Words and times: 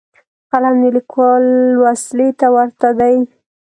قلم 0.51 0.75
د 0.83 0.85
لیکوال 0.95 1.45
وسلې 1.83 2.29
ته 2.39 2.47
ورته 2.55 2.87
دی 2.99 3.15